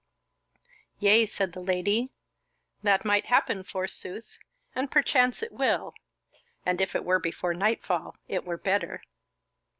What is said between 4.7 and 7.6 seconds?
and perchance it will; and if it were before